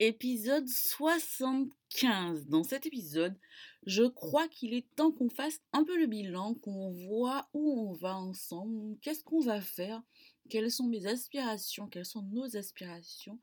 [0.00, 2.48] Épisode 75.
[2.48, 3.38] Dans cet épisode,
[3.86, 7.92] je crois qu'il est temps qu'on fasse un peu le bilan, qu'on voit où on
[7.92, 10.02] va ensemble, qu'est-ce qu'on va faire,
[10.50, 13.38] quelles sont mes aspirations, quelles sont nos aspirations,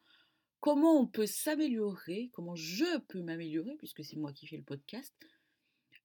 [0.60, 5.16] comment on peut s'améliorer, comment je peux m'améliorer, puisque c'est moi qui fais le podcast,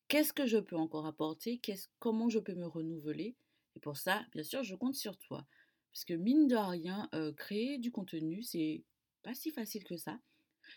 [0.06, 1.60] qu'est-ce que je peux encore apporter,
[1.98, 3.34] comment je peux me renouveler.
[3.74, 5.45] Et pour ça, bien sûr, je compte sur toi.
[5.92, 8.84] Parce que mine de rien, euh, créer du contenu, c'est
[9.24, 10.20] pas si facile que ça.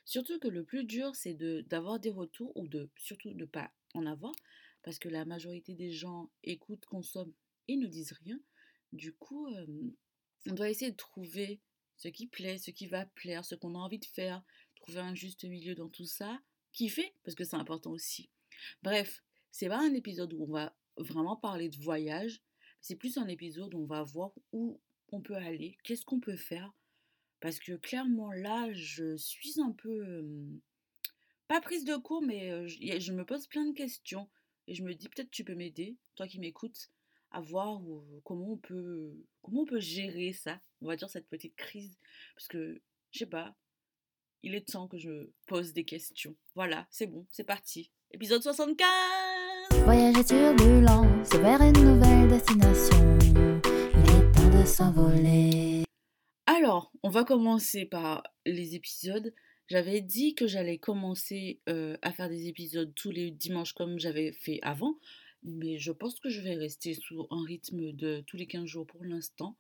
[0.06, 1.34] Surtout que le plus dur, c'est
[1.68, 4.34] d'avoir des retours ou de surtout de ne pas en avoir,
[4.84, 7.34] parce que la majorité des gens écoutent, consomment
[7.68, 8.40] et ne disent rien.
[8.94, 9.48] Du coup,
[10.48, 11.60] on doit essayer de trouver
[11.98, 14.42] ce qui plaît, ce qui va plaire, ce qu'on a envie de faire,
[14.76, 16.40] trouver un juste milieu dans tout ça,
[16.72, 18.30] kiffer, parce que c'est important aussi.
[18.82, 22.42] Bref, c'est pas un épisode où on va vraiment parler de voyage,
[22.82, 24.80] c'est plus un épisode où on va voir où
[25.12, 26.74] on peut aller, qu'est-ce qu'on peut faire,
[27.40, 30.26] parce que clairement, là, je suis un peu,
[31.48, 34.30] pas prise de court, mais je, me pose plein de questions.
[34.68, 36.90] Et je me dis, peut-être tu peux m'aider, toi qui m'écoutes,
[37.32, 37.82] à voir
[38.24, 41.98] comment on peut, comment on peut gérer ça, on va dire cette petite crise.
[42.36, 43.56] Parce que, je sais pas,
[44.44, 46.36] il est temps que je pose des questions.
[46.56, 47.92] Voilà, c'est bon, c'est parti.
[48.12, 48.88] Épisode 75
[49.84, 53.18] Voyage turbulent, c'est vers une nouvelle destination.
[53.24, 55.89] Il est temps de s'envoler.
[56.62, 59.34] Alors, on va commencer par les épisodes.
[59.70, 64.34] J'avais dit que j'allais commencer euh, à faire des épisodes tous les dimanches comme j'avais
[64.34, 65.00] fait avant,
[65.42, 68.86] mais je pense que je vais rester sur un rythme de tous les 15 jours
[68.86, 69.56] pour l'instant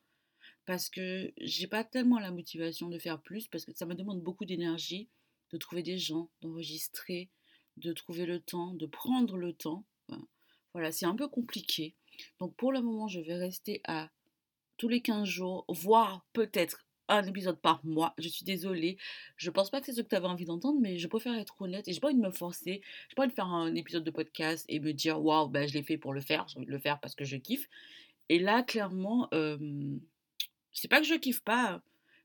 [0.66, 4.22] parce que j'ai pas tellement la motivation de faire plus parce que ça me demande
[4.22, 5.08] beaucoup d'énergie
[5.54, 7.30] de trouver des gens, d'enregistrer,
[7.78, 9.86] de trouver le temps, de prendre le temps.
[10.74, 11.96] voilà, c'est un peu compliqué.
[12.40, 14.10] Donc pour le moment, je vais rester à
[14.76, 18.14] tous les 15 jours, voire peut-être un épisode par mois.
[18.18, 18.98] Je suis désolée.
[19.36, 21.62] Je pense pas que c'est ce que tu avais envie d'entendre, mais je préfère être
[21.62, 22.82] honnête et j'ai pas envie de me forcer.
[23.10, 25.74] J'ai pas envie de faire un épisode de podcast et me dire waouh, ben, je
[25.74, 26.46] l'ai fait pour le faire.
[26.58, 27.68] Le faire parce que je kiffe.
[28.30, 29.28] Et là, clairement,
[30.72, 31.82] c'est pas que je kiffe pas,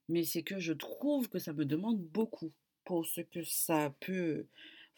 [0.09, 2.53] mais c'est que je trouve que ça me demande beaucoup
[2.85, 4.47] pour ce que ça peut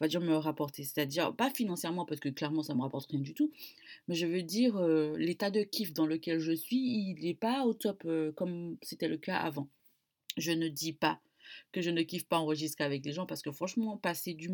[0.01, 0.85] on va dire, me rapporter.
[0.85, 3.51] C'est-à-dire, pas financièrement, parce que clairement, ça me rapporte rien du tout,
[4.09, 7.65] mais je veux dire, euh, l'état de kiff dans lequel je suis, il n'est pas
[7.65, 9.69] au top euh, comme c'était le cas avant.
[10.37, 11.21] Je ne dis pas
[11.73, 14.51] que je ne kiffe pas enregistrer avec les gens, parce que franchement, passer du,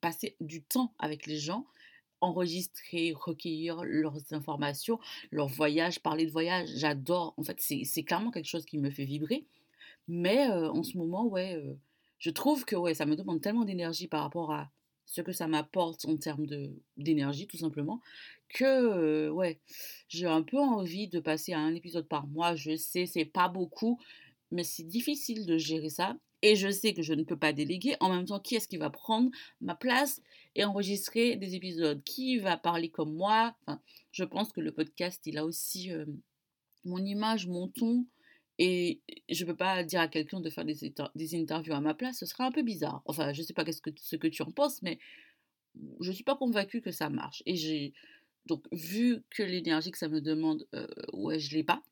[0.00, 1.66] passer du temps avec les gens,
[2.20, 5.00] enregistrer, recueillir leurs informations,
[5.32, 7.34] leurs voyages, parler de voyage, j'adore.
[7.36, 9.44] En fait, c'est clairement quelque chose qui me fait vibrer.
[10.06, 11.60] Mais euh, en ce moment, ouais,
[12.18, 14.70] je trouve que ouais, ça me demande tellement d'énergie par rapport à
[15.06, 16.46] ce que ça m'apporte en termes
[16.96, 18.00] d'énergie, tout simplement,
[18.48, 19.60] que ouais,
[20.08, 22.54] j'ai un peu envie de passer à un épisode par mois.
[22.54, 24.00] Je sais, c'est pas beaucoup,
[24.50, 26.16] mais c'est difficile de gérer ça.
[26.42, 27.96] Et je sais que je ne peux pas déléguer.
[28.00, 29.30] En même temps, qui est-ce qui va prendre
[29.62, 30.20] ma place
[30.54, 32.02] et enregistrer des épisodes?
[32.04, 33.56] Qui va parler comme moi?
[34.12, 35.90] Je pense que le podcast, il a aussi
[36.84, 38.04] mon image, mon ton,
[38.58, 41.94] et je ne peux pas dire à quelqu'un de faire des, des, interviews à ma
[41.94, 43.02] place, ce serait un peu bizarre.
[43.06, 44.98] Enfin, je ne sais pas ce que, ce que tu en penses, mais
[46.00, 47.42] je ne suis pas convaincue que ça marche.
[47.46, 47.92] Et j'ai
[48.46, 51.82] donc vu que l'énergie que ça me demande, euh, ouais, je l'ai pas.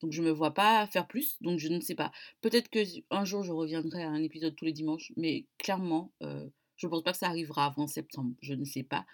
[0.00, 1.36] Donc je me vois pas faire plus.
[1.42, 2.10] Donc je ne sais pas.
[2.40, 2.78] Peut-être que
[3.10, 7.02] un jour je reviendrai à un épisode tous les dimanches, mais clairement, je ne pense
[7.02, 8.32] pas que ça arrivera avant septembre.
[8.40, 9.04] Je ne sais pas.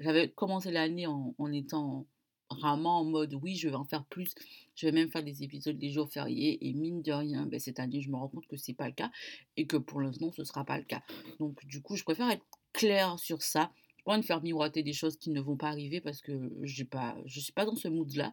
[0.00, 2.06] J'avais commencé l'année en, en étant
[2.54, 4.34] vraiment en mode oui, je vais en faire plus.
[4.74, 6.66] Je vais même faire des épisodes les jours fériés.
[6.66, 8.94] Et mine de rien, ben, cette année, je me rends compte que c'est pas le
[8.94, 9.10] cas
[9.56, 11.02] et que pour l'instant, ce sera pas le cas.
[11.38, 13.70] Donc, du coup, je préfère être claire sur ça.
[14.04, 17.16] Pas de faire miroiter des choses qui ne vont pas arriver parce que j'ai pas,
[17.24, 18.32] je suis pas dans ce mood-là.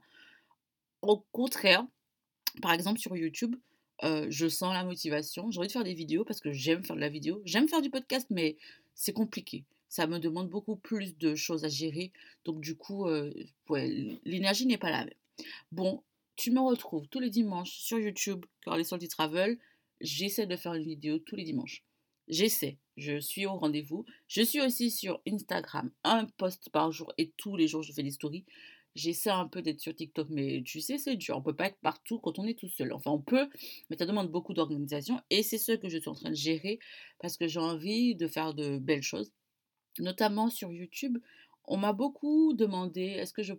[1.01, 1.85] Au contraire,
[2.61, 3.55] par exemple, sur YouTube,
[4.03, 5.51] euh, je sens la motivation.
[5.51, 7.41] J'ai envie de faire des vidéos parce que j'aime faire de la vidéo.
[7.45, 8.57] J'aime faire du podcast, mais
[8.95, 12.11] c'est compliqué ça me demande beaucoup plus de choses à gérer.
[12.45, 13.33] Donc du coup, euh,
[14.23, 15.13] l'énergie n'est pas la même.
[15.71, 16.03] Bon,
[16.35, 19.57] tu me retrouves tous les dimanches sur YouTube, Carly Salty Travel.
[19.99, 21.83] J'essaie de faire une vidéo tous les dimanches.
[22.29, 24.05] J'essaie, je suis au rendez-vous.
[24.27, 28.03] Je suis aussi sur Instagram, un post par jour et tous les jours je fais
[28.03, 28.45] des stories.
[28.95, 31.37] J'essaie un peu d'être sur TikTok, mais tu sais, c'est dur.
[31.37, 32.91] On peut pas être partout quand on est tout seul.
[32.91, 33.47] Enfin, on peut,
[33.89, 35.21] mais ça demande beaucoup d'organisation.
[35.29, 36.79] Et c'est ce que je suis en train de gérer
[37.19, 39.31] parce que j'ai envie de faire de belles choses.
[39.99, 41.17] Notamment sur YouTube,
[41.65, 43.53] on m'a beaucoup demandé est-ce que je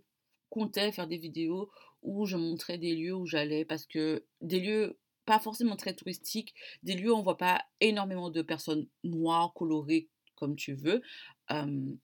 [0.49, 1.71] comptais faire des vidéos
[2.03, 3.65] où je montrais des lieux où j'allais?
[3.65, 8.31] Parce que des lieux pas forcément très touristiques, des lieux où on voit pas énormément
[8.31, 11.03] de personnes noires, colorées, comme tu veux,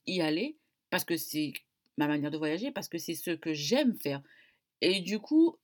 [0.05, 0.55] y aller
[0.89, 1.51] parce que c'est
[1.97, 4.21] ma manière de voyager, parce que c'est ce que j'aime faire.
[4.79, 5.57] Et du coup,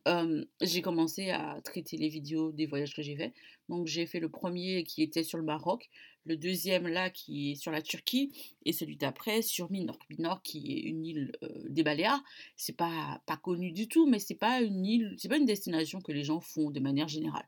[0.62, 3.34] j'ai commencé à traiter les vidéos des voyages que j'ai faits.
[3.70, 5.90] Donc j'ai fait le premier qui était sur le Maroc,
[6.26, 8.32] le deuxième là qui est sur la Turquie,
[8.66, 10.02] et celui d'après sur Minorque.
[10.10, 11.32] Minorque qui est une île
[11.70, 12.24] des Baléares.
[12.56, 16.02] C'est pas, pas connu du tout, mais c'est pas une île, c'est pas une destination
[16.02, 17.46] que les gens font de manière générale.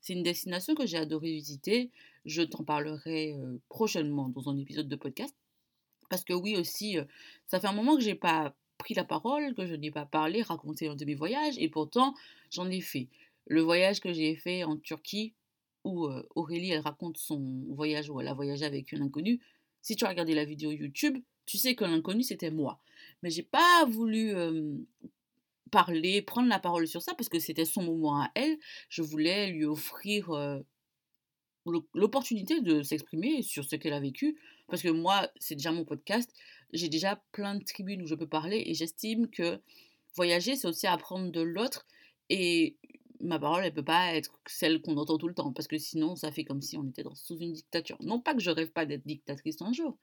[0.00, 1.90] C'est une destination que j'ai adoré visiter.
[2.24, 3.34] Je t'en parlerai
[3.68, 5.34] prochainement dans un épisode de podcast.
[6.08, 6.96] Parce que oui aussi,
[7.48, 10.42] ça fait un moment que j'ai pas pris la parole, que je n'ai pas parlé,
[10.42, 12.14] raconté un de mes voyages, et pourtant
[12.50, 13.08] j'en ai fait.
[13.46, 15.32] Le voyage que j'ai fait en Turquie,
[15.86, 19.40] où Aurélie elle raconte son voyage où elle a voyagé avec une inconnue.
[19.82, 22.80] Si tu as regardé la vidéo YouTube, tu sais que l'inconnu c'était moi.
[23.22, 24.34] Mais j'ai pas voulu
[25.70, 28.58] parler, prendre la parole sur ça parce que c'était son moment à elle.
[28.88, 30.30] Je voulais lui offrir
[31.94, 34.36] l'opportunité de s'exprimer sur ce qu'elle a vécu.
[34.68, 36.30] Parce que moi, c'est déjà mon podcast.
[36.72, 39.60] J'ai déjà plein de tribunes où je peux parler et j'estime que
[40.16, 41.86] voyager, c'est aussi apprendre de l'autre.
[42.28, 42.76] Et
[43.20, 45.52] ma parole, elle peut pas être celle qu'on entend tout le temps.
[45.52, 47.96] Parce que sinon, ça fait comme si on était dans, sous une dictature.
[48.00, 49.96] Non pas que je rêve pas d'être dictatrice un jour.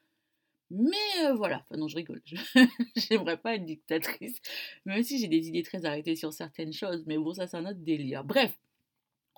[0.71, 2.21] Mais voilà, enfin non, je rigole.
[2.95, 4.41] J'aimerais pas être dictatrice.
[4.85, 7.03] Même si j'ai des idées très arrêtées sur certaines choses.
[7.05, 8.23] Mais bon, ça, c'est un autre délire.
[8.23, 8.57] Bref,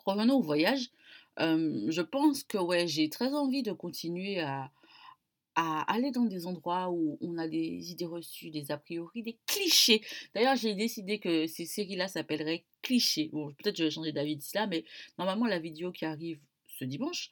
[0.05, 0.91] revenons au voyage
[1.37, 4.71] je pense que ouais, j'ai très envie de continuer à,
[5.55, 9.37] à aller dans des endroits où on a des idées reçues, des a priori, des
[9.45, 10.01] clichés.
[10.33, 13.29] D'ailleurs, j'ai décidé que ces séries-là s'appelleraient clichés.
[13.31, 14.83] Bon, peut-être je vais changer d'avis d'ici là, mais
[15.17, 16.39] normalement, la vidéo qui arrive
[16.77, 17.31] ce dimanche,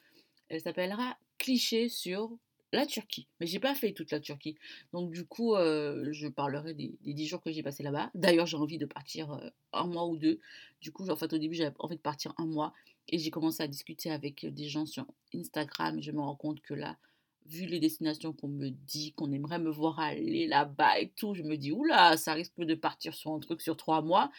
[0.49, 2.37] elle s'appellera clichés sur
[2.71, 3.27] la Turquie.
[3.39, 4.55] Mais j'ai pas fait toute la Turquie.
[4.93, 8.09] Donc du coup, je parlerai des, des 10 jours que j'ai passé là-bas.
[8.15, 10.39] D'ailleurs, j'ai envie de partir un mois ou deux.
[10.81, 12.73] Du coup, en fait, au début, j'avais envie de partir un mois.
[13.09, 15.99] Et j'ai commencé à discuter avec des gens sur Instagram.
[15.99, 16.97] Et je me rends compte que là,
[17.45, 21.43] vu les destinations qu'on me dit, qu'on aimerait me voir aller là-bas et tout, je
[21.43, 24.31] me dis, oula, ça risque de partir sur un truc sur trois mois.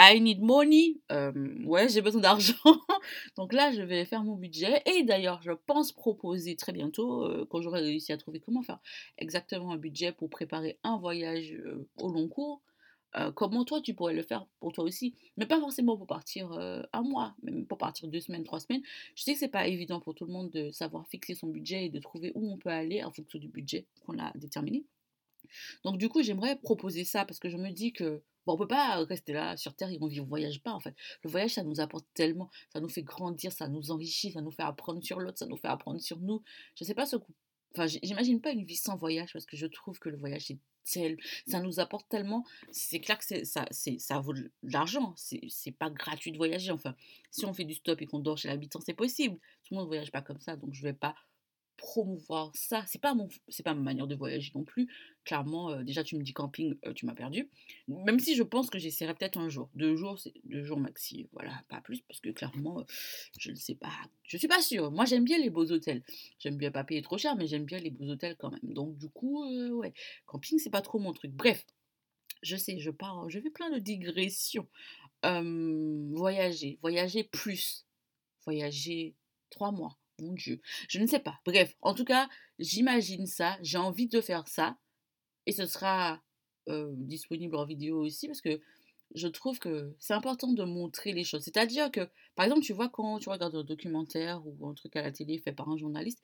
[0.00, 1.00] I need money.
[1.66, 2.54] ouais, j'ai besoin d'argent.
[3.36, 4.80] Donc là, je vais faire mon budget.
[4.86, 8.78] Et d'ailleurs, je pense proposer très bientôt, quand j'aurai réussi à trouver comment faire
[9.18, 11.56] exactement un budget pour préparer un voyage
[12.00, 12.62] au long cours,
[13.34, 15.14] comment toi tu pourrais le faire pour toi aussi?
[15.36, 18.82] Mais pas forcément pour partir un mois, même pour partir deux semaines, trois semaines.
[19.14, 21.86] Je sais que c'est pas évident pour tout le monde de savoir fixer son budget
[21.86, 24.84] et de trouver où on peut aller en fonction du budget qu'on a déterminé.
[25.84, 28.68] Donc du coup, j'aimerais proposer ça parce que je me dis que bon, on peut
[28.68, 30.94] pas rester là sur Terre et on ne voyage pas en fait.
[31.22, 34.50] Le voyage, ça nous apporte tellement, ça nous fait grandir, ça nous enrichit, ça nous
[34.50, 36.42] fait apprendre sur l'autre, ça nous fait apprendre sur nous.
[36.74, 37.16] Je sais pas ce
[37.74, 40.52] Enfin, j'imagine pas une vie sans voyage parce que je trouve que le voyage
[41.46, 42.46] ça nous apporte tellement.
[42.70, 45.12] C'est clair que ça, ça vaut de l'argent.
[45.16, 46.70] C'est pas gratuit de voyager.
[46.70, 46.96] Enfin,
[47.30, 49.36] si on fait du stop et qu'on dort chez l'habitant, c'est possible.
[49.64, 51.14] Tout le monde ne voyage pas comme ça, donc je vais pas
[51.78, 52.84] promouvoir ça.
[52.86, 54.88] C'est pas mon, c'est pas ma manière de voyager non plus.
[55.24, 57.48] Clairement, euh, déjà tu me dis camping, euh, tu m'as perdu.
[57.86, 61.28] Même si je pense que j'essaierai peut-être un jour, deux jours, c'est deux jours maxi,
[61.32, 62.84] voilà, pas plus parce que clairement, euh,
[63.38, 63.92] je ne sais pas,
[64.24, 64.90] je suis pas sûre.
[64.90, 66.02] Moi j'aime bien les beaux hôtels.
[66.38, 68.74] J'aime bien pas payer trop cher, mais j'aime bien les beaux hôtels quand même.
[68.74, 69.44] Donc du coup,
[69.76, 69.94] ouais,
[70.26, 71.30] camping c'est pas trop mon truc.
[71.32, 71.64] Bref,
[72.42, 74.68] je sais, je pars, je fais plein de digressions.
[75.22, 77.86] voyager, voyager plus,
[78.44, 79.14] voyager
[79.50, 81.40] trois mois mon Dieu, je ne sais pas.
[81.44, 84.76] Bref, en tout cas, j'imagine ça, j'ai envie de faire ça,
[85.46, 86.22] et ce sera
[86.66, 88.60] disponible en vidéo aussi, parce que
[89.14, 91.42] je trouve que c'est important de montrer les choses.
[91.42, 95.02] C'est-à-dire que, par exemple, tu vois, quand tu regardes un documentaire ou un truc à
[95.02, 96.20] la télé fait par un journaliste,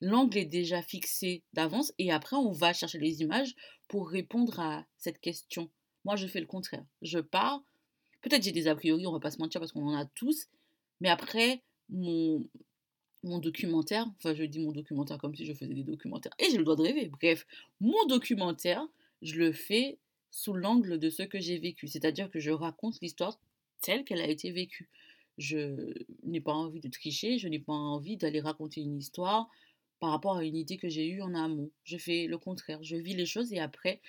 [0.00, 3.56] l'angle est déjà fixé d'avance, et après, on va chercher les images
[3.88, 5.68] pour répondre à cette question.
[6.04, 6.84] Moi, je fais le contraire.
[7.02, 7.64] Je pars,
[8.20, 10.46] peut-être j'ai des a priori, on va pas se mentir parce qu'on en a tous,
[11.00, 12.48] mais après, mon,
[13.22, 16.58] mon documentaire, enfin je dis mon documentaire comme si je faisais des documentaires, et j'ai
[16.58, 17.46] le droit de rêver, bref,
[17.80, 18.86] mon documentaire,
[19.22, 19.98] je le fais
[20.30, 23.38] sous l'angle de ce que j'ai vécu, c'est-à-dire que je raconte l'histoire
[23.80, 24.88] telle qu'elle a été vécue.
[25.38, 29.48] Je n'ai pas envie de tricher, je n'ai pas envie d'aller raconter une histoire
[30.00, 31.70] par rapport à une idée que j'ai eue en amont.
[31.84, 34.00] Je fais le contraire, je vis les choses et après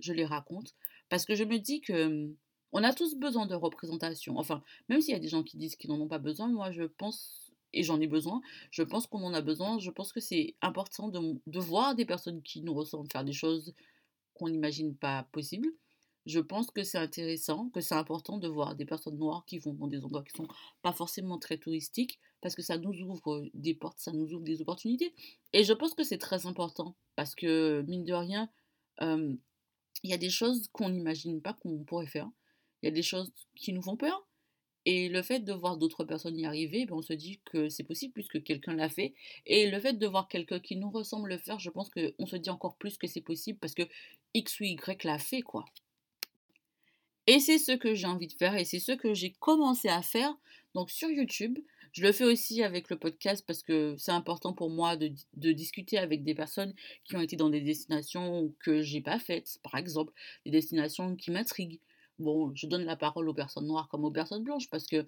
[0.00, 0.74] je les raconte
[1.08, 2.36] parce que je me dis que hum,
[2.72, 4.36] on a tous besoin de représentation.
[4.38, 6.70] Enfin, même s'il y a des gens qui disent qu'ils n'en ont pas besoin, moi
[6.70, 8.40] je pense et j'en ai besoin.
[8.70, 9.78] Je pense qu'on en a besoin.
[9.78, 13.74] Je pense que c'est important de, voir des personnes qui nous ressemblent faire des choses
[14.34, 15.68] qu'on n'imagine pas possibles.
[16.26, 19.74] je pense que c'est intéressant, que c'est important de voir des personnes noires qui vont
[19.74, 20.48] dans des endroits qui sont
[20.82, 24.60] pas forcément très touristiques, parce que ça nous ouvre des portes, ça nous ouvre des
[24.60, 25.14] opportunités.
[25.52, 28.50] Et je pense que c'est très important, parce que, mine de rien,
[29.00, 32.30] il y a des choses qu'on n'imagine pas qu'on pourrait faire.
[32.82, 34.27] Il y a des choses qui nous font peur.
[34.90, 37.84] Et le fait de voir d'autres personnes y arriver, ben on se dit que c'est
[37.84, 39.12] possible puisque quelqu'un l'a fait.
[39.44, 42.36] Et le fait de voir quelqu'un qui nous ressemble le faire, je pense qu'on se
[42.36, 43.82] dit encore plus que c'est possible parce que
[44.32, 45.66] X ou Y l'a fait, quoi.
[47.26, 50.00] Et c'est ce que j'ai envie de faire et c'est ce que j'ai commencé à
[50.00, 50.34] faire.
[50.74, 51.58] Donc sur YouTube,
[51.92, 55.52] je le fais aussi avec le podcast parce que c'est important pour moi de, de,
[55.52, 56.72] discuter avec des personnes
[57.04, 60.14] qui ont été dans des destinations que j'ai pas faites, par exemple,
[60.46, 61.80] des destinations qui m'intriguent.
[62.18, 65.06] Bon, je donne la parole aux personnes noires comme aux personnes blanches parce que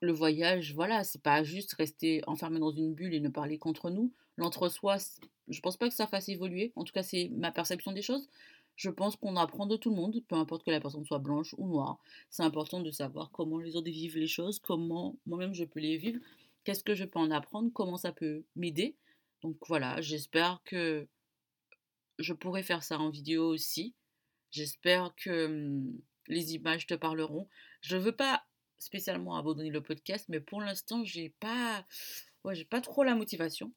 [0.00, 3.90] le voyage, voilà, c'est pas juste rester enfermé dans une bulle et ne parler qu'entre
[3.90, 4.12] nous.
[4.36, 4.96] L'entre-soi,
[5.48, 6.72] je pense pas que ça fasse évoluer.
[6.76, 8.28] En tout cas, c'est ma perception des choses.
[8.76, 11.54] Je pense qu'on apprend de tout le monde, peu importe que la personne soit blanche
[11.58, 11.98] ou noire.
[12.30, 15.96] C'est important de savoir comment les autres vivent les choses, comment moi-même je peux les
[15.96, 16.20] vivre,
[16.64, 18.96] qu'est-ce que je peux en apprendre, comment ça peut m'aider.
[19.42, 21.06] Donc voilà, j'espère que
[22.18, 23.94] je pourrai faire ça en vidéo aussi.
[24.50, 27.48] J'espère que hum, les images te parleront.
[27.80, 28.44] Je ne veux pas
[28.78, 31.86] spécialement abandonner le podcast, mais pour l'instant, j'ai pas,
[32.44, 33.72] ouais, j'ai pas trop la motivation.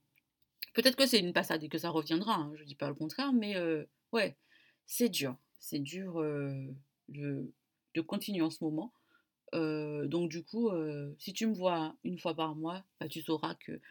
[0.74, 3.34] Peut-être que c'est une passade et que ça reviendra, hein, je dis pas le contraire,
[3.34, 4.38] mais euh, ouais,
[4.86, 5.36] c'est dur.
[5.60, 6.22] C'est dur
[7.10, 7.52] de,
[7.96, 8.94] de, continuer en ce moment.
[9.54, 10.70] donc du coup,
[11.18, 13.82] si tu me vois une fois par mois, bah, tu sauras que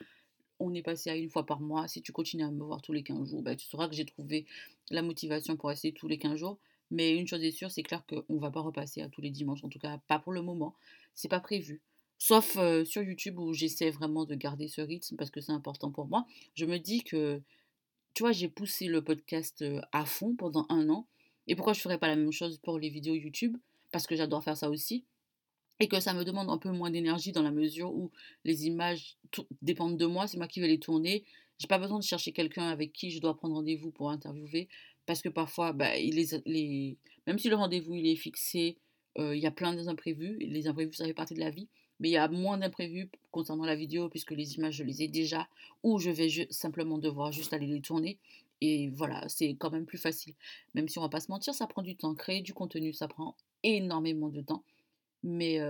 [0.58, 1.88] on est passé à une fois par mois.
[1.88, 4.04] Si tu continues à me voir tous les 15 jours, bah, tu sauras que j'ai
[4.04, 4.46] trouvé
[4.90, 6.58] la motivation pour rester tous les 15 jours.
[6.90, 9.30] Mais une chose est sûre, c'est clair qu'on ne va pas repasser à tous les
[9.30, 10.74] dimanches, en tout cas pas pour le moment.
[11.14, 11.82] C'est pas prévu.
[12.18, 16.06] Sauf sur YouTube où j'essaie vraiment de garder ce rythme parce que c'est important pour
[16.06, 16.26] moi.
[16.54, 17.42] Je me dis que
[18.14, 21.06] tu vois, j'ai poussé le podcast à fond pendant un an.
[21.46, 23.56] Et pourquoi je ne ferais pas la même chose pour les vidéos YouTube?
[23.92, 25.04] Parce que j'adore faire ça aussi.
[25.78, 28.10] Et que ça me demande un peu moins d'énergie dans la mesure où
[28.44, 29.18] les images
[29.60, 31.24] dépendent de moi, c'est moi qui vais les tourner.
[31.58, 34.68] J'ai pas besoin de chercher quelqu'un avec qui je dois prendre rendez-vous pour interviewer.
[35.06, 36.96] Parce que parfois, bah, les,
[37.26, 38.76] même si le rendez-vous il est fixé,
[39.18, 40.36] il y a plein d'imprévus.
[40.40, 41.68] Les imprévus, ça fait partie de la vie
[42.00, 45.08] mais il y a moins d'imprévus concernant la vidéo puisque les images je les ai
[45.08, 45.48] déjà
[45.82, 48.18] ou je vais simplement devoir juste aller les tourner
[48.60, 50.34] et voilà c'est quand même plus facile
[50.74, 53.08] même si on va pas se mentir ça prend du temps créer du contenu ça
[53.08, 54.62] prend énormément de temps
[55.22, 55.60] mais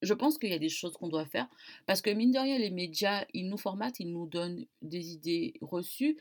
[0.00, 1.48] je pense qu'il y a des choses qu'on doit faire
[1.86, 5.54] parce que mine de rien les médias ils nous formatent ils nous donnent des idées
[5.60, 6.16] reçues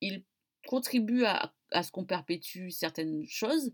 [0.00, 0.22] ils
[0.66, 3.72] contribuent à, à ce qu'on perpétue certaines choses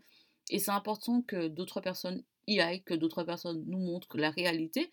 [0.50, 4.90] et c'est important que d'autres personnes y aillent, que d'autres personnes nous montrent la réalité,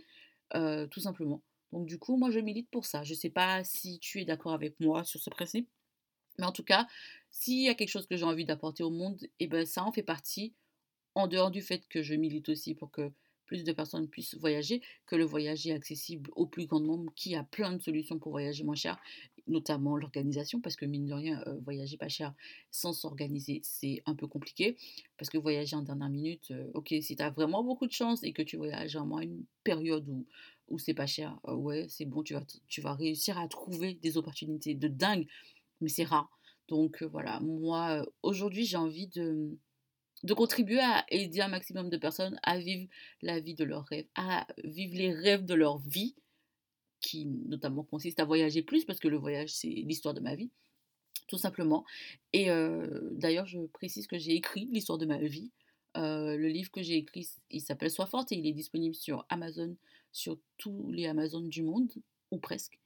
[0.51, 1.41] tout simplement.
[1.71, 3.03] Donc du coup, moi je milite pour ça.
[3.03, 5.67] Je ne sais pas si tu es d'accord avec moi sur ce principe,
[6.37, 6.87] mais en tout cas,
[7.31, 9.83] s'il y a quelque chose que j'ai envie d'apporter au monde, et eh ben ça
[9.83, 10.53] en fait partie,
[11.15, 13.11] en dehors du fait que je milite aussi pour que
[13.45, 17.35] plus de personnes puissent voyager, que le voyage est accessible au plus grand nombre, qui
[17.35, 18.99] a plein de solutions pour voyager moins cher,
[19.47, 22.33] notamment l'organisation, parce que mine de rien, voyager pas cher
[22.71, 24.77] sans s'organiser, c'est un peu compliqué,
[25.17, 28.33] parce que voyager en dernière minute, ok, si tu as vraiment beaucoup de chance et
[28.33, 30.25] que tu voyages à moins une période où,
[30.69, 34.17] où c'est pas cher, ouais, c'est bon, tu vas, tu vas réussir à trouver des
[34.17, 35.27] opportunités de dingue,
[35.81, 36.29] mais c'est rare.
[36.67, 39.57] Donc voilà, moi, aujourd'hui, j'ai envie de
[40.23, 42.89] de contribuer à aider un maximum de personnes à vivre
[43.21, 46.15] la vie de leurs rêves, à vivre les rêves de leur vie,
[47.07, 50.49] qui notamment consiste à voyager plus, parce que le voyage, c'est l'histoire de ma vie,
[51.29, 51.85] tout simplement.
[52.33, 52.47] Et
[53.11, 55.51] d'ailleurs, je précise que j'ai écrit l'histoire de ma vie.
[55.95, 59.75] le livre que j'ai écrit, il s'appelle Sois forte et il est disponible sur Amazon,
[60.11, 61.93] sur tous les Amazones du monde,
[62.31, 62.77] ou presque.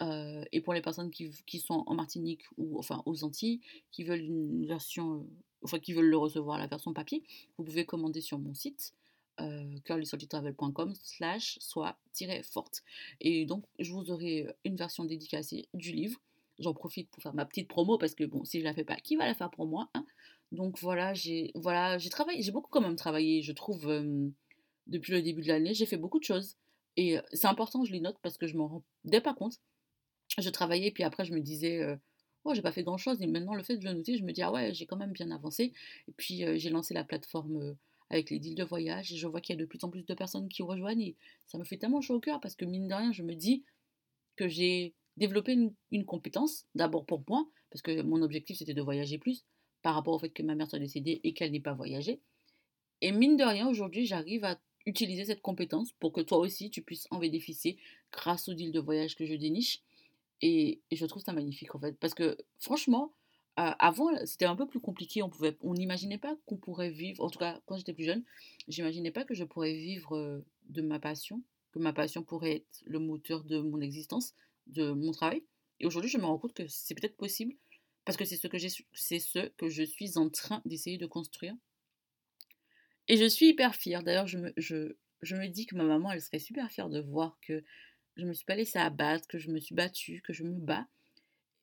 [0.00, 3.60] et pour les personnes qui, qui, sont en Martinique ou enfin aux Antilles,
[3.92, 5.24] qui veulent une version
[5.62, 7.22] enfin qui veulent le recevoir la version papier,
[7.56, 8.94] vous pouvez commander sur mon site
[9.40, 12.82] euh, slash soit-forte.
[13.20, 16.20] Et donc, je vous aurai une version dédicacée du livre.
[16.58, 18.96] J'en profite pour faire ma petite promo parce que bon, si je la fais pas,
[18.96, 20.04] qui va la faire pour moi hein?
[20.52, 24.28] Donc voilà, j'ai voilà, j'ai travaillé, j'ai beaucoup quand même travaillé, je trouve, euh,
[24.86, 25.74] depuis le début de l'année.
[25.74, 26.56] J'ai fait beaucoup de choses.
[26.96, 29.60] Et euh, c'est important, je les note parce que je m'en rendais pas compte.
[30.38, 31.96] Je travaillais, puis après, je me disais, euh,
[32.44, 33.20] oh, j'ai pas fait grand chose.
[33.22, 35.12] Et maintenant, le fait de le noter, je me dis, ah ouais, j'ai quand même
[35.12, 35.72] bien avancé.
[36.08, 37.76] Et puis, j'ai lancé la plateforme
[38.10, 40.04] avec les deals de voyage et je vois qu'il y a de plus en plus
[40.04, 41.02] de personnes qui rejoignent.
[41.02, 43.34] Et ça me fait tellement chaud au cœur parce que, mine de rien, je me
[43.34, 43.64] dis
[44.36, 45.52] que j'ai développé
[45.90, 49.44] une, compétence, d'abord pour moi, parce que mon objectif c'était de voyager plus
[49.82, 52.20] par rapport au fait que ma mère soit décédée et qu'elle n'ait pas voyagé.
[53.00, 56.82] Et mine de rien, aujourd'hui, j'arrive à utiliser cette compétence pour que toi aussi tu
[56.82, 57.78] puisses en bénéficier
[58.12, 59.82] grâce aux deals de voyage que je déniche.
[60.40, 61.98] Et, je trouve ça magnifique en fait.
[61.98, 63.12] Parce que franchement,
[63.58, 65.22] avant, c'était un peu plus compliqué.
[65.22, 67.24] On pouvait, on n'imaginait pas qu'on pourrait vivre.
[67.24, 68.24] En tout cas, quand j'étais plus jeune,
[68.68, 72.98] j'imaginais pas que je pourrais vivre de ma passion, que ma passion pourrait être le
[72.98, 74.34] moteur de mon existence,
[74.68, 75.42] de mon travail.
[75.80, 77.54] Et aujourd'hui, je me rends compte que c'est peut-être possible
[78.04, 81.06] parce que c'est ce que j'ai, c'est ce que je suis en train d'essayer de
[81.06, 81.54] construire.
[83.06, 84.02] Et je suis hyper fière.
[84.02, 87.00] D'ailleurs, je me, je, je me dis que ma maman, elle serait super fière de
[87.00, 87.64] voir que
[88.16, 90.86] je me suis pas laissée abattre, que je me suis battue, que je me bats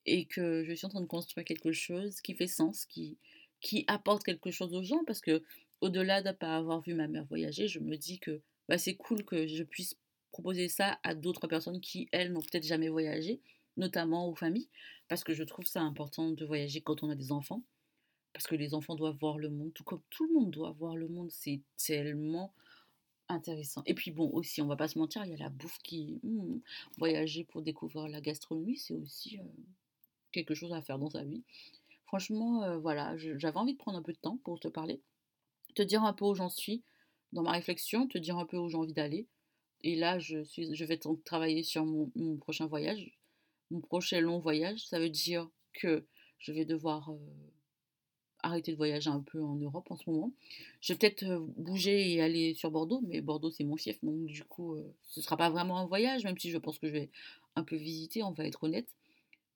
[0.06, 3.18] et que je suis en train de construire quelque chose qui fait sens, qui,
[3.62, 5.44] qui apporte quelque chose aux gens parce que
[5.82, 8.96] au-delà de ne pas avoir vu ma mère voyager, je me dis que bah, c'est
[8.96, 9.96] cool que je puisse
[10.32, 13.40] proposer ça à d'autres personnes qui, elles, n'ont peut-être jamais voyagé,
[13.78, 14.70] notamment aux familles,
[15.08, 17.64] parce que je trouve ça important de voyager quand on a des enfants,
[18.34, 20.96] parce que les enfants doivent voir le monde, tout comme tout le monde doit voir
[20.96, 22.54] le monde, c'est tellement
[23.30, 23.82] intéressant.
[23.86, 26.20] Et puis bon, aussi, on va pas se mentir, il y a la bouffe qui...
[26.24, 26.60] Hmm,
[26.98, 29.44] voyager pour découvrir la gastronomie, c'est aussi euh,
[30.36, 31.44] quelque chose à faire dans sa vie.
[32.06, 35.02] Franchement, euh, voilà, j'avais envie de prendre un peu de temps pour te parler,
[35.74, 36.84] te dire un peu où j'en suis
[37.32, 39.28] dans ma réflexion, te dire un peu où j'ai envie d'aller.
[39.82, 43.18] Et là, je, suis, je vais travailler sur mon, prochain voyage,
[43.72, 44.86] mon prochain long voyage.
[44.86, 46.06] Ça veut dire que
[46.40, 47.18] je vais devoir euh,
[48.42, 50.32] arrêter de voyager un peu en Europe en ce moment.
[50.82, 54.26] Je vais peut-être euh, bouger et aller sur Bordeaux, mais Bordeaux c'est mon fief, donc
[54.26, 56.94] du coup, ce ne sera pas vraiment un voyage, même si je pense que je
[56.94, 57.10] vais
[57.56, 58.88] un peu visiter, on va être honnête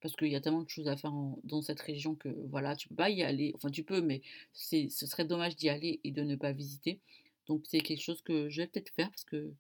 [0.02, 1.14] parce qu'il y a tellement de choses à faire
[1.44, 3.52] dans cette région que voilà, tu peux pas y aller.
[3.56, 4.22] Enfin, tu peux, mais
[4.54, 7.00] ce serait dommage d'y aller et de ne pas visiter.
[7.48, 9.52] Donc, c'est quelque chose que je vais peut-être faire parce que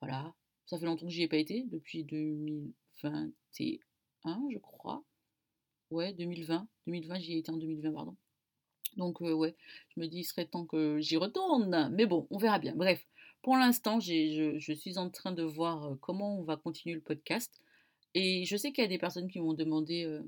[0.00, 0.34] voilà,
[0.66, 3.32] ça fait longtemps que j'y ai pas été, depuis 2021,
[4.52, 5.04] je crois.
[5.90, 6.68] Ouais, 2020.
[6.86, 8.16] 2020, j'y ai été en 2020, pardon.
[8.96, 9.54] Donc, euh, ouais,
[9.94, 11.90] je me dis, il serait temps que j'y retourne.
[11.92, 12.74] Mais bon, on verra bien.
[12.74, 13.04] Bref,
[13.42, 17.60] pour l'instant, je, suis en train de voir euh, comment on va continuer le podcast.
[18.14, 20.20] Et je sais qu'il y a des personnes qui m'ont demandé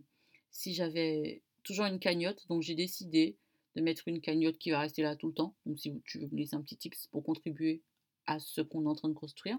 [0.50, 2.46] si j'avais toujours une cagnotte.
[2.48, 3.36] Donc j'ai décidé
[3.74, 5.54] de mettre une cagnotte qui va rester là tout le temps.
[5.66, 7.82] Donc si tu veux me laisser un petit tips pour contribuer
[8.26, 9.58] à ce qu'on est en train de construire.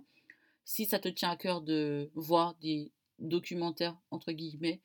[0.65, 4.79] Si ça te tient à cœur de voir des documentaires, entre guillemets,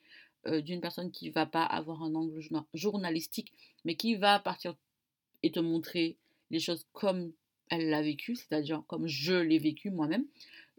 [0.46, 2.40] d'une personne qui va pas avoir un angle
[2.74, 3.52] journalistique,
[3.84, 4.74] mais qui va partir
[5.42, 6.16] et te montrer
[6.50, 7.32] les choses comme
[7.70, 10.26] elle l'a vécu, c'est-à-dire comme je l'ai vécu moi-même,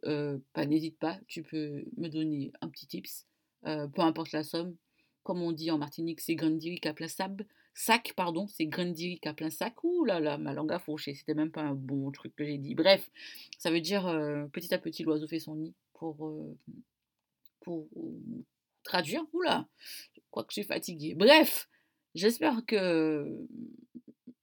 [0.03, 3.25] bah, n'hésite pas, tu peux me donner un petit tips,
[3.63, 4.75] peu importe la somme.
[5.23, 7.07] Comme on dit en Martinique, c'est Grandiric à plein.
[7.73, 8.69] Sac, pardon, c'est
[9.25, 9.83] à plein sac.
[9.83, 12.57] Ouh là là, ma langue a fauché, c'était même pas un bon truc que j'ai
[12.57, 12.75] dit.
[12.75, 13.09] Bref,
[13.57, 14.03] ça veut dire
[14.51, 16.31] petit à petit, l'oiseau fait son nid pour,
[17.61, 17.87] pour
[18.83, 19.23] traduire.
[19.33, 19.67] Ouh là,
[20.15, 21.13] je crois que je suis fatiguée.
[21.15, 21.69] Bref,
[22.15, 23.47] j'espère que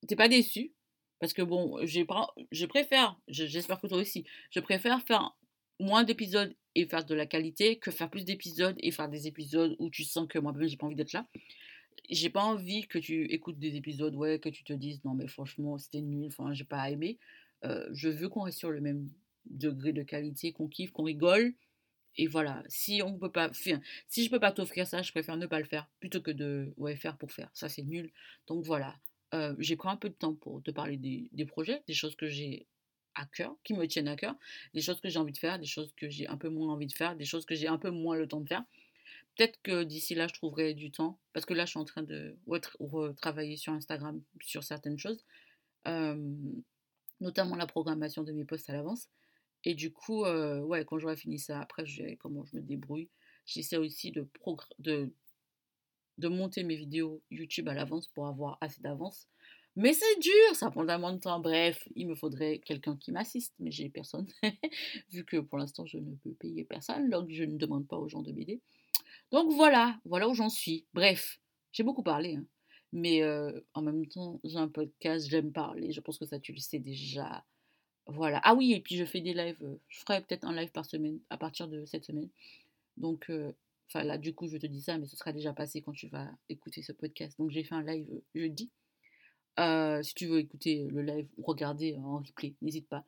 [0.07, 0.73] t'es pas déçu.
[1.19, 5.35] Parce que bon, je préfère, j'espère que toi aussi, je préfère faire
[5.79, 9.77] moins d'épisodes et faire de la qualité que faire plus d'épisodes et faire des épisodes
[9.79, 11.27] où tu sens que moi-même j'ai pas envie d'être là.
[12.11, 15.27] J'ai pas envie que tu écoutes des épisodes, ouais, que tu te dises non mais
[15.27, 17.19] franchement c'était nul, enfin j'ai pas aimé.
[17.65, 19.09] Euh, je veux qu'on reste sur le même
[19.47, 21.55] degré de qualité, qu'on kiffe, qu'on rigole.
[22.19, 25.47] Et voilà, si on peut pas, si je peux pas t'offrir ça, je préfère ne
[25.47, 27.51] pas le faire plutôt que de ouais, faire pour faire.
[27.55, 28.11] Ça c'est nul.
[28.47, 28.97] Donc voilà,
[29.35, 32.29] euh, j'ai pris un peu de temps pour te parler des projets, des choses que
[32.29, 32.67] j'ai
[33.17, 34.37] à cœur, qui me tiennent à cœur,
[34.75, 36.87] des choses que j'ai envie de faire, des choses que j'ai un peu moins envie
[36.87, 38.65] de faire, des choses que j'ai un peu moins le temps de faire.
[39.35, 42.03] Peut-être que d'ici là, je trouverai du temps, parce que là, je suis en train
[42.03, 45.25] de retravailler sur Instagram sur certaines choses,
[47.21, 49.09] notamment la programmation de mes posts à l'avance.
[49.65, 53.09] Et du coup, ouais, quand j'aurai fini ça, après, je verrai comment je me débrouille.
[53.45, 54.27] J'essaie aussi de,
[54.79, 55.13] de,
[56.19, 59.29] de monter mes vidéos YouTube à l'avance pour avoir assez d'avance
[59.77, 61.39] mais c'est dur, ça prend tellement de temps.
[61.39, 64.27] Bref, il me faudrait quelqu'un qui m'assiste, mais j'ai personne.
[65.11, 68.09] Vu que pour l'instant, je ne peux payer personne, donc je ne demande pas aux
[68.09, 68.61] gens de m'aider.
[69.31, 70.87] Donc voilà, voilà où j'en suis.
[70.95, 71.41] Bref,
[71.73, 72.37] j'ai beaucoup parlé.
[72.37, 72.47] Hein.
[72.93, 75.93] Mais euh, en même temps, j'ai un podcast, j'aime parler.
[75.93, 77.45] Je pense que ça, tu le sais déjà.
[78.07, 78.41] Voilà.
[78.45, 79.63] Ah oui, et puis je fais des lives.
[79.63, 82.31] Euh, je ferai peut-être un live par semaine à partir de cette semaine.
[82.97, 83.53] Donc, euh,
[83.89, 86.09] enfin là, du coup, je te dis ça, mais ce sera déjà passé quand tu
[86.09, 87.37] vas écouter ce podcast.
[87.39, 88.71] Donc, j'ai fait un live jeudi.
[89.59, 93.05] Euh, si tu veux écouter le live ou regarder en replay, n'hésite pas.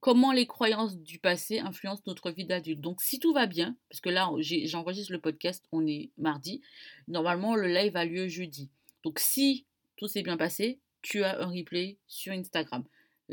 [0.00, 2.80] Comment les croyances du passé influencent notre vie d'adulte?
[2.80, 4.28] Donc si tout va bien, parce que là
[4.64, 6.60] j'enregistre le podcast, on est mardi,
[7.08, 8.68] normalement le live a lieu jeudi.
[9.02, 9.64] Donc si
[9.96, 12.84] tout s'est bien passé, tu as un replay sur Instagram.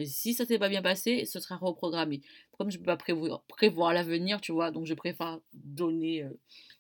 [0.05, 2.21] Si ça s'est pas bien passé, ce sera reprogrammé.
[2.57, 6.29] Comme je ne peux pas prévoir, prévoir l'avenir, tu vois, donc je préfère donner euh,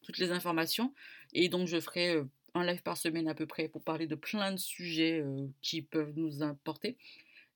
[0.03, 0.93] toutes les informations.
[1.33, 4.15] Et donc je ferai euh, un live par semaine à peu près pour parler de
[4.15, 6.97] plein de sujets euh, qui peuvent nous importer.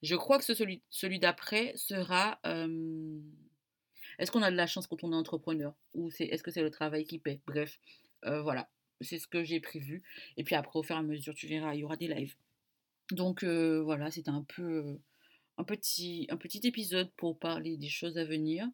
[0.01, 2.39] Je crois que ce, celui, celui d'après sera
[4.17, 5.73] est-ce qu'on a de la chance quand on est entrepreneur?
[5.93, 7.41] Ou c'est, est-ce que c'est le travail qui paie?
[7.47, 7.79] Bref,
[8.25, 8.69] euh, voilà.
[9.01, 10.03] c'est ce que j'ai prévu.
[10.37, 12.35] Et puis après, au fur et à mesure, tu verras, il y aura des lives.
[13.11, 14.97] Donc euh, voilà, c'était un peu
[15.57, 18.67] un petit, un petit épisode pour parler des choses à venir.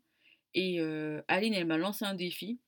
[0.53, 0.81] Et
[1.29, 2.59] Aline, elle m'a lancé un défi.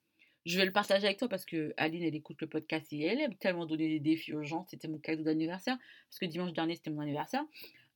[0.46, 3.22] Je vais le partager avec toi parce que Aline, elle écoute le podcast et elle
[3.22, 4.66] aime tellement donner des défis aux gens.
[4.70, 5.78] C'était mon cadeau d'anniversaire
[6.10, 7.44] parce que dimanche dernier, c'était mon anniversaire.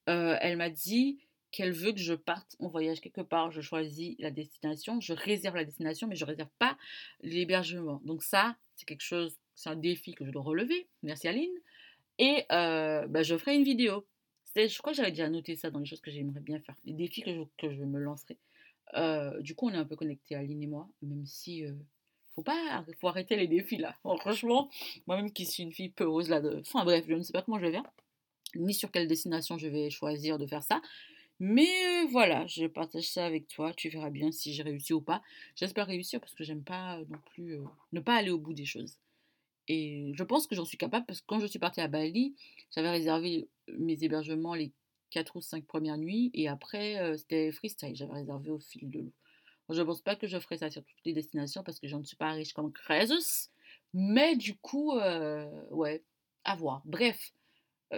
[0.06, 1.18] elle m'a dit
[1.50, 3.50] qu'elle veut que je parte en voyage quelque part.
[3.50, 6.76] Je choisis la destination, je réserve la destination, mais je ne réserve pas
[7.22, 8.00] l'hébergement.
[8.04, 10.88] Donc ça, c'est quelque chose, c'est un défi que je dois relever.
[11.02, 11.50] Merci Aline.
[12.18, 14.06] Et euh, bah, je ferai une vidéo.
[14.56, 16.92] Je crois que j'avais déjà noté ça dans les choses que j'aimerais bien faire, les
[16.92, 18.36] défis que je, me lancerai.
[18.94, 21.74] Euh, du coup, on est un peu connectés, Aline et moi, même si euh,
[22.38, 23.96] faut pas, faut arrêter les défis là.
[24.20, 24.70] franchement,
[25.08, 26.60] moi-même qui suis une fille peureuse là, de...
[26.60, 27.90] enfin bref, je ne sais pas comment je vais faire,
[28.54, 30.80] ni sur quelle destination je vais choisir de faire ça.
[31.40, 33.72] Mais voilà, je partage ça avec toi.
[33.72, 35.22] Tu verras bien si j'ai réussi ou pas.
[35.54, 37.58] J'espère réussir parce que j'aime pas non plus
[37.92, 38.98] ne pas aller au bout des choses.
[39.68, 42.34] Et je pense que j'en suis capable parce que quand je suis partie à Bali,
[42.74, 43.48] j'avais réservé
[43.78, 44.72] mes hébergements les
[45.10, 49.12] 4 ou 5 premières nuits et après c'était freestyle, j'avais réservé au fil de l'eau.
[49.70, 51.96] Je ne pense pas que je ferai ça sur toutes les destinations parce que je
[51.96, 53.50] ne suis pas riche comme Crésus.
[53.92, 54.94] Mais du coup,
[55.70, 56.02] ouais,
[56.44, 56.82] à voir.
[56.84, 57.32] Bref,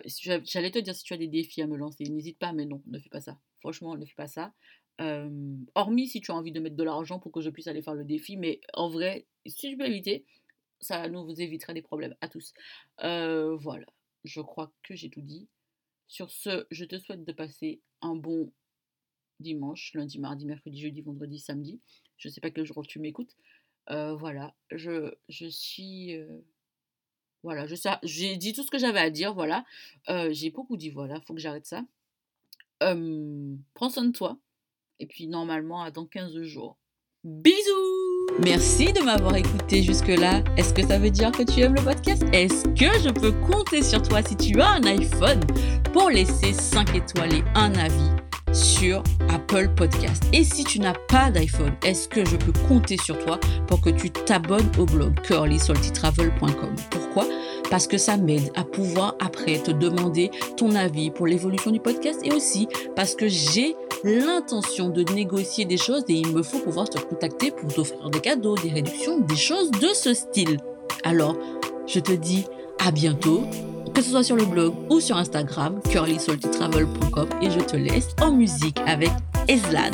[0.05, 2.83] j'allais te dire si tu as des défis à me lancer, n'hésite pas, mais non,
[2.87, 3.39] ne fais pas ça.
[3.61, 4.53] Franchement, ne fais pas ça.
[5.75, 7.95] hormis si tu as envie de mettre de l'argent pour que je puisse aller faire
[7.95, 10.25] le défi, mais en vrai, si je peux éviter,
[10.81, 12.53] ça nous vous éviterait des problèmes à tous.
[12.99, 13.87] voilà,
[14.25, 15.49] je crois que j'ai tout dit.
[16.09, 18.53] Sur ce, je te souhaite de passer un bon
[19.41, 21.81] dimanche, lundi, mardi, mercredi, jeudi, vendredi, samedi.
[22.19, 23.37] Je ne sais pas quel jour tu m'écoutes.
[23.89, 26.17] voilà, je, je suis
[27.43, 27.67] voilà,
[28.03, 29.65] j'ai dit tout ce que j'avais à dire, voilà.
[30.31, 31.83] j'ai beaucoup dit, voilà, faut que j'arrête ça.
[32.81, 34.39] prends soin de toi.
[35.01, 36.77] Et puis normalement, à dans 15 jours.
[37.25, 40.43] Bisous Merci de m'avoir écouté jusque-là.
[40.57, 42.23] Est-ce que ça veut dire que tu aimes le podcast?
[42.33, 45.41] Est-ce que je peux compter sur toi si tu as un iPhone?
[45.93, 50.23] Pour laisser 5 étoiles et un avis sur Apple Podcast.
[50.33, 53.91] Et si tu n'as pas d'iPhone, est-ce que je peux compter sur toi pour que
[53.91, 57.27] tu t'abonnes au blog curlysaltytravel.com Pourquoi?
[57.71, 62.21] Parce que ça m'aide à pouvoir après te demander ton avis pour l'évolution du podcast
[62.25, 66.89] et aussi parce que j'ai l'intention de négocier des choses et il me faut pouvoir
[66.89, 70.57] te contacter pour t'offrir des cadeaux, des réductions, des choses de ce style.
[71.05, 71.37] Alors,
[71.87, 72.47] je te dis
[72.85, 73.43] à bientôt
[73.95, 78.33] que ce soit sur le blog ou sur Instagram, curlysaltytravel.com et je te laisse en
[78.33, 79.11] musique avec
[79.49, 79.91] Eslan.